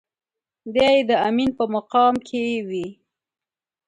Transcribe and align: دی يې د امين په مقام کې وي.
دی 0.73 0.89
يې 0.95 1.01
د 1.09 1.11
امين 1.27 1.51
په 1.57 1.65
مقام 1.75 2.13
کې 2.27 2.41
وي. 2.67 2.87